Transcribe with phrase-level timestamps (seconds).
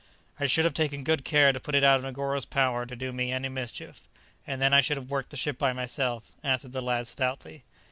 [0.39, 3.13] "I should have taken good care to put it out of Negoro's power to do
[3.13, 4.07] me any mischief,
[4.47, 7.63] and then I should have worked the ship by myself," answered the lad stoutly.